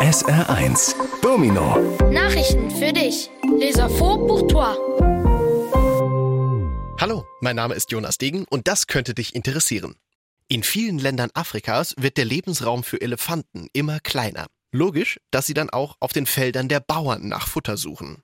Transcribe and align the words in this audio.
SR1 0.00 0.94
Domino 1.20 1.76
Nachrichten 2.10 2.70
für 2.70 2.90
dich. 2.90 3.28
Les 3.58 3.76
infos 3.76 4.16
pour 4.26 4.48
toi. 4.48 4.74
Hallo, 6.98 7.26
mein 7.42 7.54
Name 7.54 7.74
ist 7.74 7.92
Jonas 7.92 8.16
Degen 8.16 8.46
und 8.48 8.66
das 8.66 8.86
könnte 8.86 9.12
dich 9.12 9.34
interessieren. 9.34 9.96
In 10.48 10.62
vielen 10.62 10.98
Ländern 10.98 11.28
Afrikas 11.34 11.94
wird 11.98 12.16
der 12.16 12.24
Lebensraum 12.24 12.82
für 12.82 12.98
Elefanten 13.02 13.66
immer 13.74 14.00
kleiner. 14.00 14.46
Logisch, 14.72 15.20
dass 15.30 15.46
sie 15.46 15.52
dann 15.52 15.68
auch 15.68 15.96
auf 16.00 16.14
den 16.14 16.24
Feldern 16.24 16.68
der 16.68 16.80
Bauern 16.80 17.28
nach 17.28 17.46
Futter 17.46 17.76
suchen. 17.76 18.22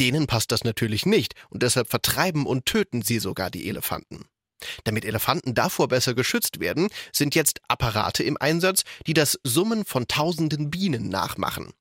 Denen 0.00 0.26
passt 0.26 0.50
das 0.50 0.64
natürlich 0.64 1.06
nicht 1.06 1.34
und 1.50 1.62
deshalb 1.62 1.88
vertreiben 1.88 2.46
und 2.46 2.66
töten 2.66 3.02
sie 3.02 3.20
sogar 3.20 3.50
die 3.50 3.68
Elefanten. 3.68 4.24
Damit 4.84 5.04
Elefanten 5.04 5.54
davor 5.54 5.88
besser 5.88 6.14
geschützt 6.14 6.60
werden, 6.60 6.88
sind 7.12 7.34
jetzt 7.34 7.60
Apparate 7.68 8.22
im 8.22 8.36
Einsatz, 8.38 8.82
die 9.06 9.14
das 9.14 9.38
Summen 9.44 9.84
von 9.84 10.08
tausenden 10.08 10.70
Bienen 10.70 11.08
nachmachen. 11.08 11.72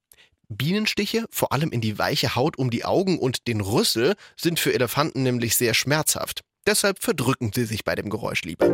Bienenstiche, 0.50 1.26
vor 1.32 1.52
allem 1.52 1.72
in 1.72 1.82
die 1.82 1.98
weiche 1.98 2.36
Haut 2.36 2.58
um 2.58 2.70
die 2.70 2.86
Augen 2.86 3.18
und 3.18 3.48
den 3.48 3.62
Rüssel, 3.62 4.16
sind 4.40 4.60
für 4.60 4.74
Elefanten 4.74 5.24
nämlich 5.24 5.56
sehr 5.56 5.74
schmerzhaft. 5.74 6.42
Deshalb 6.68 7.02
verdrücken 7.02 7.52
sie 7.54 7.66
sich 7.66 7.84
bei 7.84 7.96
dem 7.96 8.10
Geräusch 8.10 8.44
lieber. 8.44 8.68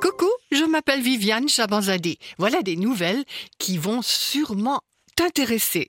Coucou, 0.00 0.30
je 0.50 0.66
m'appelle 0.66 1.04
Viviane 1.04 1.48
Chabanzadeh. 1.48 2.18
Voilà 2.38 2.62
des 2.62 2.76
nouvelles 2.76 3.24
qui 3.58 3.78
vont 3.78 4.02
sûrement 4.02 4.80
t'intéresser. 5.16 5.88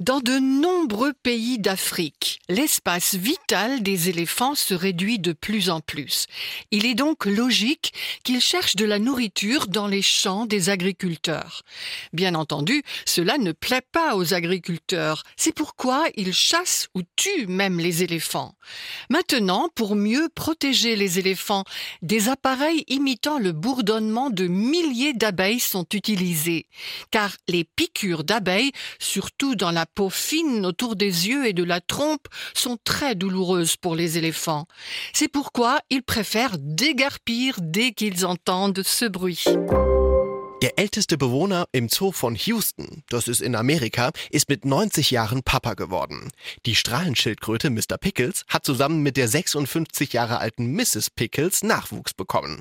Dans 0.00 0.20
de 0.20 0.38
nombreux 0.38 1.12
pays 1.12 1.58
d'Afrique, 1.58 2.40
l'espace 2.48 3.16
vital 3.16 3.82
des 3.82 4.08
éléphants 4.08 4.54
se 4.54 4.72
réduit 4.72 5.18
de 5.18 5.34
plus 5.34 5.68
en 5.68 5.80
plus. 5.80 6.24
Il 6.70 6.86
est 6.86 6.94
donc 6.94 7.26
logique 7.26 7.92
qu'ils 8.24 8.40
cherchent 8.40 8.76
de 8.76 8.86
la 8.86 8.98
nourriture 8.98 9.66
dans 9.66 9.86
les 9.86 10.00
champs 10.00 10.46
des 10.46 10.70
agriculteurs. 10.70 11.64
Bien 12.14 12.34
entendu, 12.34 12.82
cela 13.04 13.36
ne 13.36 13.52
plaît 13.52 13.84
pas 13.92 14.16
aux 14.16 14.32
agriculteurs. 14.32 15.22
C'est 15.36 15.54
pourquoi 15.54 16.06
ils 16.16 16.32
chassent 16.32 16.88
ou 16.94 17.02
tuent 17.16 17.46
même 17.46 17.78
les 17.78 18.02
éléphants. 18.02 18.54
Maintenant, 19.10 19.68
pour 19.74 19.96
mieux 19.96 20.30
protéger 20.34 20.96
les 20.96 21.18
éléphants, 21.18 21.64
des 22.00 22.30
appareils 22.30 22.84
imitant 22.88 23.38
le 23.38 23.52
bourdonnement 23.52 24.30
de 24.30 24.46
milliers 24.46 25.12
d'abeilles 25.12 25.60
sont 25.60 25.86
utilisés. 25.92 26.68
Car 27.10 27.36
les 27.48 27.64
piqûres 27.64 28.24
d'abeilles, 28.24 28.72
surtout 28.98 29.56
dans 29.56 29.70
la 29.70 29.84
peau 29.94 30.10
fine 30.10 30.64
autour 30.66 30.96
des 30.96 31.28
yeux 31.28 31.46
et 31.46 31.52
de 31.52 31.64
la 31.64 31.80
trompe 31.80 32.28
sont 32.54 32.78
très 32.84 33.14
douloureuses 33.14 33.76
pour 33.76 33.94
les 33.94 34.18
éléphants. 34.18 34.66
C'est 35.12 35.28
pourquoi 35.28 35.80
ils 35.90 36.02
préfèrent 36.02 36.56
dégarpir 36.58 37.56
dès 37.60 37.92
qu'ils 37.92 38.26
entendent 38.26 38.82
ce 38.82 39.04
bruit. 39.06 39.44
Der 40.62 40.78
älteste 40.78 41.16
Bewohner 41.16 41.64
im 41.72 41.88
Zoo 41.88 42.12
von 42.12 42.36
Houston, 42.36 43.02
das 43.08 43.28
ist 43.28 43.40
in 43.40 43.54
Amerika, 43.54 44.10
ist 44.30 44.50
mit 44.50 44.66
90 44.66 45.10
Jahren 45.10 45.42
Papa 45.42 45.72
geworden. 45.72 46.30
Die 46.66 46.74
Strahlenschildkröte 46.74 47.70
Mr. 47.70 47.96
Pickles 47.98 48.44
hat 48.46 48.66
zusammen 48.66 49.02
mit 49.02 49.16
der 49.16 49.26
56 49.26 50.12
Jahre 50.12 50.38
alten 50.38 50.72
Mrs. 50.74 51.08
Pickles 51.16 51.62
Nachwuchs 51.62 52.12
bekommen. 52.12 52.60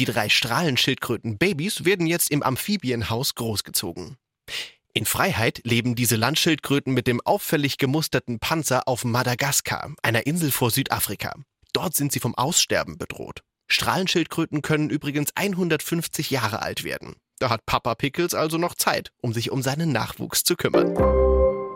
Die 0.00 0.06
drei 0.06 0.28
Strahlenschildkröten-Babys 0.28 1.84
werden 1.84 2.08
jetzt 2.08 2.32
im 2.32 2.42
Amphibienhaus 2.42 3.36
großgezogen. 3.36 4.16
In 4.96 5.04
Freiheit 5.04 5.60
leben 5.64 5.94
diese 5.94 6.16
Landschildkröten 6.16 6.94
mit 6.94 7.06
dem 7.06 7.20
auffällig 7.20 7.76
gemusterten 7.76 8.38
Panzer 8.38 8.88
auf 8.88 9.04
Madagaskar, 9.04 9.94
einer 10.02 10.26
Insel 10.26 10.50
vor 10.50 10.70
Südafrika. 10.70 11.34
Dort 11.74 11.94
sind 11.94 12.12
sie 12.12 12.18
vom 12.18 12.34
Aussterben 12.34 12.96
bedroht. 12.96 13.42
Strahlenschildkröten 13.68 14.62
können 14.62 14.88
übrigens 14.88 15.32
150 15.34 16.30
Jahre 16.30 16.62
alt 16.62 16.82
werden. 16.82 17.16
Da 17.38 17.50
hat 17.50 17.66
Papa 17.66 17.94
Pickles 17.94 18.32
also 18.32 18.56
noch 18.56 18.74
Zeit, 18.74 19.10
um 19.20 19.34
sich 19.34 19.50
um 19.50 19.60
seinen 19.60 19.92
Nachwuchs 19.92 20.44
zu 20.44 20.56
kümmern. 20.56 20.94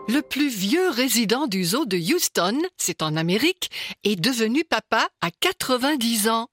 Le 0.07 0.23
plus 0.23 0.51
vieux 0.59 0.89
résident 0.97 1.47
du 1.47 1.63
zoo 1.63 1.85
de 1.85 1.99
Houston, 1.99 2.63
c'est 2.75 3.03
en 3.03 3.15
Amérique, 3.17 3.69
est 4.03 4.19
devenu 4.19 4.63
papa 4.63 5.07
à 5.21 5.29
90 5.41 6.27
ans. 6.27 6.47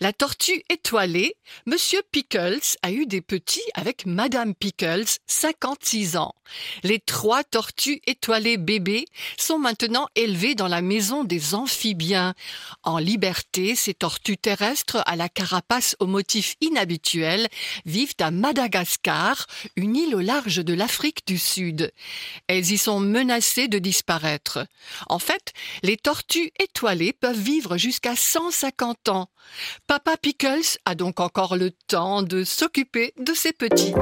La 0.00 0.12
tortue 0.12 0.62
étoilée, 0.68 1.36
Monsieur 1.66 2.00
Pickles 2.10 2.76
a 2.82 2.90
eu 2.90 3.06
des 3.06 3.20
petits 3.20 3.60
avec 3.74 4.06
Madame 4.06 4.54
Pickles, 4.54 5.18
56 5.26 6.16
ans. 6.16 6.34
Les 6.82 6.98
trois 6.98 7.44
tortues 7.44 8.00
étoilées 8.06 8.56
bébés 8.56 9.04
sont 9.38 9.58
maintenant 9.58 10.08
élevées 10.14 10.54
dans 10.54 10.68
la 10.68 10.82
maison 10.82 11.24
des 11.24 11.54
amphibiens. 11.54 12.34
En 12.82 12.98
liberté, 12.98 13.74
ces 13.74 13.94
tortues 13.94 14.36
terrestres 14.36 15.02
à 15.06 15.16
la 15.16 15.28
carapace 15.28 15.96
au 16.00 16.06
motif 16.06 16.56
inhabituel 16.60 17.48
vivent 17.84 18.14
à 18.20 18.30
Madagascar, 18.30 19.46
une 19.76 19.96
île 19.96 20.14
au 20.14 20.20
large 20.20 20.64
de 20.64 20.74
l'Afrique 20.74 21.26
du 21.26 21.38
Sud. 21.38 21.92
Elles 22.46 22.70
y 22.72 22.78
sont 22.78 23.00
menacées 23.00 23.68
de 23.68 23.78
disparaître. 23.78 24.66
En 25.08 25.18
fait, 25.18 25.52
les 25.82 25.96
tortues 25.96 26.50
étoilées 26.58 27.12
peuvent 27.12 27.38
vivre 27.38 27.76
jusqu'à 27.76 28.16
150 28.16 29.08
ans. 29.08 29.30
Papa 29.86 30.16
Pickles 30.16 30.78
a 30.84 30.94
donc 30.94 31.20
encore 31.20 31.56
le 31.56 31.72
temps 31.88 32.22
de 32.22 32.44
s'occuper 32.44 33.12
de 33.18 33.34
ses 33.34 33.52
petits. 33.52 33.92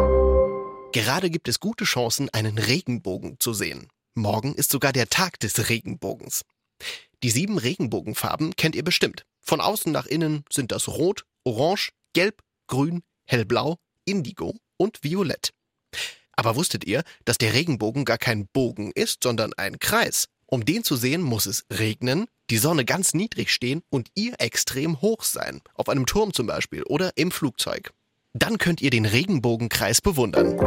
Gerade 0.92 1.30
gibt 1.30 1.48
es 1.48 1.60
gute 1.60 1.84
Chancen, 1.84 2.28
einen 2.30 2.58
Regenbogen 2.58 3.36
zu 3.38 3.52
sehen. 3.52 3.88
Morgen 4.14 4.54
ist 4.54 4.70
sogar 4.70 4.92
der 4.92 5.08
Tag 5.08 5.38
des 5.40 5.68
Regenbogens. 5.68 6.44
Die 7.22 7.30
sieben 7.30 7.58
Regenbogenfarben 7.58 8.56
kennt 8.56 8.74
ihr 8.74 8.84
bestimmt. 8.84 9.24
Von 9.40 9.60
außen 9.60 9.92
nach 9.92 10.06
innen 10.06 10.44
sind 10.50 10.72
das 10.72 10.88
Rot, 10.88 11.24
Orange, 11.44 11.90
Gelb, 12.14 12.42
Grün, 12.66 13.02
Hellblau, 13.26 13.76
Indigo 14.04 14.56
und 14.76 15.02
Violett. 15.02 15.52
Aber 16.32 16.56
wusstet 16.56 16.84
ihr, 16.84 17.02
dass 17.24 17.38
der 17.38 17.52
Regenbogen 17.52 18.04
gar 18.04 18.18
kein 18.18 18.46
Bogen 18.46 18.92
ist, 18.94 19.24
sondern 19.24 19.52
ein 19.54 19.78
Kreis? 19.78 20.28
Um 20.50 20.64
den 20.64 20.82
zu 20.82 20.96
sehen, 20.96 21.20
muss 21.20 21.44
es 21.44 21.66
regnen, 21.70 22.26
die 22.48 22.56
Sonne 22.56 22.86
ganz 22.86 23.12
niedrig 23.12 23.50
stehen 23.50 23.82
und 23.90 24.08
ihr 24.14 24.32
extrem 24.38 25.02
hoch 25.02 25.22
sein, 25.22 25.60
auf 25.74 25.90
einem 25.90 26.06
Turm 26.06 26.32
zum 26.32 26.46
Beispiel 26.46 26.84
oder 26.84 27.12
im 27.16 27.30
Flugzeug. 27.30 27.92
Dann 28.32 28.56
könnt 28.56 28.80
ihr 28.80 28.88
den 28.88 29.04
Regenbogenkreis 29.04 30.00
bewundern. 30.00 30.58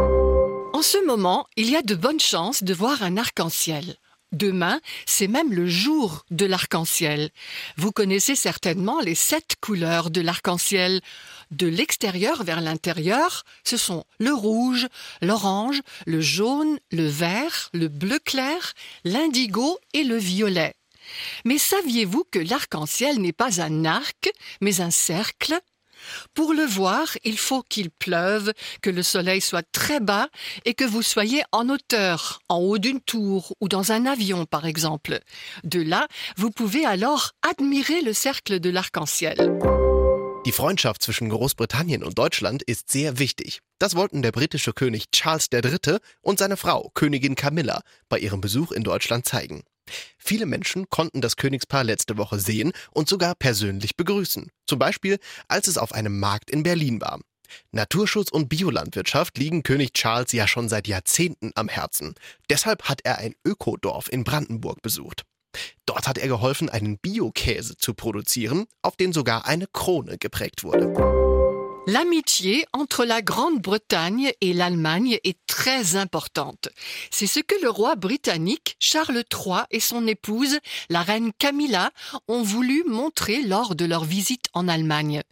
En 0.74 0.84
ce 0.84 1.03
moment, 1.06 1.46
il 1.56 1.72
y 1.72 1.75
a 1.75 1.81
de 1.81 1.96
bonnes 1.96 2.22
chances 2.22 2.64
de 2.64 2.75
voir 2.75 3.02
un 3.02 3.18
arc-en-ciel. 3.18 3.97
Demain, 4.31 4.80
c'est 5.06 5.28
même 5.28 5.52
le 5.52 5.68
jour 5.68 6.25
de 6.31 6.46
l'arc-en-ciel. 6.46 7.31
Vous 7.75 7.92
connaissez 7.92 8.36
certainement 8.36 9.02
les 9.02 9.16
sept 9.16 9.56
couleurs 9.59 10.09
de 10.09 10.22
l'arc-en-ciel. 10.22 11.02
De 11.52 11.68
l'extérieur 11.68 12.44
vers 12.44 12.62
l'intérieur, 12.62 13.44
ce 13.66 13.75
sont 13.75 14.06
le 14.20 14.34
rouge, 14.34 14.88
l'orange, 15.22 15.81
le 16.06 16.22
jaune, 16.22 16.80
le 16.91 17.08
vert, 17.08 17.70
le 17.74 17.90
bleu 17.90 18.20
clair, 18.20 18.74
l'indigo 19.03 19.78
et 19.94 20.06
le 20.06 20.16
violet. 20.16 20.75
Mais 21.44 21.58
saviez-vous 21.58 22.24
que 22.31 22.40
l'arc-en-ciel 22.40 23.20
n'est 23.20 23.34
pas 23.34 23.62
un 23.62 23.84
arc, 23.84 24.31
mais 24.62 24.80
un 24.80 24.91
cercle? 24.91 25.59
Pour 26.34 26.54
le 26.54 26.64
voir, 26.64 27.18
il 27.24 27.38
faut 27.38 27.64
qu'il 27.64 27.92
pleuve, 27.92 28.54
que 28.82 28.90
le 28.90 29.04
soleil 29.04 29.42
soit 29.42 29.66
très 29.72 30.00
bas 30.00 30.30
et 30.66 30.74
que 30.74 30.86
vous 30.86 31.02
soyez 31.02 31.44
en 31.52 31.70
hauteur, 31.70 32.42
en 32.50 32.58
haut 32.58 32.78
d'une 32.78 33.02
tour 33.02 33.54
ou 33.60 33.68
dans 33.68 33.92
un 33.92 34.06
avion 34.06 34.46
par 34.46 34.66
exemple. 34.66 35.20
De 35.64 35.82
là, 35.82 36.08
vous 36.38 36.52
pouvez 36.52 36.86
alors 36.86 37.32
admirer 37.42 38.02
le 38.02 38.14
cercle 38.14 38.60
de 38.60 38.70
l'arc-en-ciel. 38.70 39.38
Die 40.46 40.52
Freundschaft 40.52 41.04
zwischen 41.04 41.30
Großbritannien 41.30 42.04
und 42.04 42.18
Deutschland 42.18 42.64
ist 42.64 42.90
sehr 42.90 43.20
wichtig. 43.20 43.60
Das 43.78 43.96
wollten 43.96 44.24
der 44.24 44.32
britische 44.32 44.74
König 44.74 45.12
Charles 45.12 45.50
III. 45.54 45.98
und 46.22 46.40
seine 46.40 46.58
Frau, 46.58 46.90
Königin 46.96 47.36
Camilla, 47.36 47.82
bei 48.10 48.18
ihrem 48.18 48.42
Besuch 48.42 48.72
in 48.72 48.84
Deutschland 48.84 49.28
zeigen. 49.28 49.64
Viele 50.18 50.46
Menschen 50.46 50.90
konnten 50.90 51.22
das 51.22 51.35
Königspaar 51.35 51.84
letzte 51.84 52.18
Woche 52.18 52.40
sehen 52.40 52.72
und 52.91 53.09
sogar 53.09 53.35
persönlich 53.35 53.96
begrüßen. 53.96 54.50
Zum 54.66 54.79
Beispiel, 54.79 55.19
als 55.47 55.68
es 55.68 55.78
auf 55.78 55.94
einem 55.94 56.19
Markt 56.19 56.50
in 56.50 56.63
Berlin 56.63 57.02
war. 57.02 57.19
Naturschutz 57.72 58.29
und 58.29 58.50
Biolandwirtschaft 58.50 59.38
liegen 59.38 59.63
König 59.63 59.94
Charles 59.94 60.31
ja 60.31 60.47
schon 60.47 60.69
seit 60.69 60.88
Jahrzehnten 60.88 61.52
am 61.56 61.68
Herzen. 61.68 62.16
Deshalb 62.49 62.84
hat 62.84 63.02
er 63.03 63.17
ein 63.17 63.35
Ökodorf 63.46 64.11
in 64.11 64.23
Brandenburg 64.23 64.82
besucht. 64.82 65.23
Dort 65.85 66.08
hat 66.08 66.17
er 66.17 66.28
geholfen, 66.28 66.70
einen 66.70 66.97
Biokäse 66.97 67.76
zu 67.78 67.94
produzieren, 67.94 68.66
auf 68.82 68.96
den 68.96 69.11
sogar 69.11 69.46
eine 69.46 69.67
Krone 69.67 70.17
geprägt 70.17 70.64
wurde. 70.64 71.41
L'amitié 71.88 72.64
entre 72.74 73.06
la 73.06 73.24
Grande-Bretagne 73.24 74.34
et 74.40 74.54
l'Allemagne 74.54 75.18
est 75.24 75.40
très 75.48 75.96
importante. 75.96 76.70
C'est 77.10 77.26
ce 77.26 77.40
que 77.40 77.56
le 77.64 77.72
roi 77.72 77.96
britannique 77.96 78.76
Charles 78.80 79.24
III 79.34 79.64
et 79.72 79.80
son 79.80 80.06
épouse, 80.06 80.60
la 80.90 81.02
reine 81.02 81.32
Camilla, 81.40 81.90
ont 82.28 82.44
voulu 82.44 82.84
montrer 82.86 83.42
lors 83.42 83.74
de 83.74 83.86
leur 83.86 84.04
visite 84.04 84.46
en 84.54 84.68
Allemagne. 84.68 85.24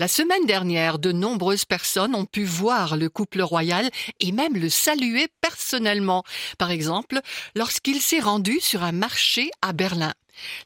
La 0.00 0.08
semaine 0.08 0.44
dernière, 0.44 0.98
de 0.98 1.12
nombreuses 1.12 1.66
personnes 1.66 2.16
ont 2.16 2.26
pu 2.26 2.42
voir 2.42 2.96
le 2.96 3.08
couple 3.08 3.40
royal 3.40 3.88
et 4.18 4.32
même 4.32 4.56
le 4.56 4.70
saluer 4.70 5.28
personnellement. 5.40 6.24
Par 6.58 6.72
exemple, 6.72 7.20
lorsqu'il 7.54 8.00
s'est 8.00 8.18
rendu 8.18 8.58
sur 8.58 8.82
un 8.82 8.92
marché 8.92 9.52
à 9.62 9.72
Berlin. 9.72 10.12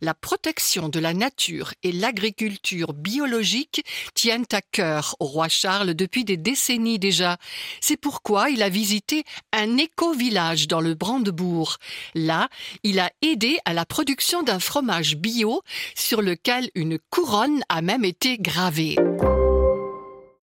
La 0.00 0.14
protection 0.14 0.88
de 0.88 0.98
la 0.98 1.14
nature 1.14 1.72
et 1.82 1.92
l'agriculture 1.92 2.92
biologique 2.92 3.84
tiennent 4.14 4.46
à 4.52 4.60
cœur 4.60 5.16
au 5.20 5.26
roi 5.26 5.48
Charles 5.48 5.94
depuis 5.94 6.24
des 6.24 6.36
décennies 6.36 6.98
déjà. 6.98 7.36
C'est 7.80 7.96
pourquoi 7.96 8.50
il 8.50 8.62
a 8.62 8.68
visité 8.68 9.24
un 9.52 9.76
éco-village 9.76 10.68
dans 10.68 10.80
le 10.80 10.94
Brandebourg. 10.94 11.76
Là, 12.14 12.48
il 12.82 12.98
a 13.00 13.10
aidé 13.22 13.58
à 13.64 13.72
la 13.72 13.84
production 13.84 14.42
d'un 14.42 14.60
fromage 14.60 15.16
bio 15.16 15.62
sur 15.94 16.22
lequel 16.22 16.70
une 16.74 16.98
couronne 17.10 17.62
a 17.68 17.82
même 17.82 18.04
été 18.04 18.38
gravée. 18.38 18.96